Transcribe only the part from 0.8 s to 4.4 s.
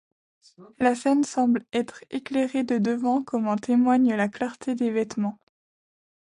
scène semble être éclairée de devant comme en témoigne la